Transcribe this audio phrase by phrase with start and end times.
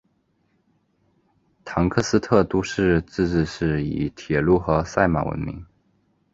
[1.63, 5.63] 唐克斯特都市自治市以铁路和赛马闻名。